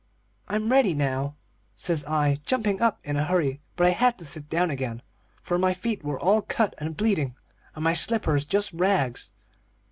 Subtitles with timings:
[0.47, 1.35] "'I'm ready now,'
[1.75, 3.61] says I, jumping up in a hurry.
[3.75, 5.03] But I had to sit down again,
[5.43, 7.35] for my feet were all cut and bleeding,
[7.75, 9.31] and my slippers just rags.